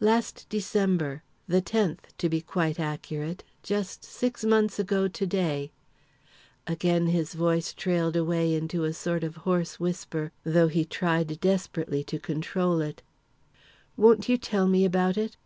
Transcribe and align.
"Last 0.00 0.44
December 0.50 1.22
the 1.46 1.62
tenth, 1.62 2.14
to 2.18 2.28
be 2.28 2.42
quite 2.42 2.78
accurate 2.78 3.42
just 3.62 4.04
six 4.04 4.44
months 4.44 4.78
ago 4.78 5.08
to 5.08 5.26
day" 5.26 5.72
Again 6.66 7.06
his 7.06 7.32
voice 7.32 7.72
trailed 7.72 8.14
away 8.14 8.52
into 8.52 8.84
a 8.84 8.92
sort 8.92 9.24
of 9.24 9.36
hoarse 9.48 9.80
whisper, 9.80 10.30
though 10.44 10.68
he 10.68 10.84
tried 10.84 11.40
desperately 11.40 12.04
to 12.04 12.18
control 12.18 12.82
it. 12.82 13.00
"Won't 13.96 14.28
you 14.28 14.36
tell 14.36 14.66
me 14.66 14.84
about 14.84 15.16
it?" 15.16 15.38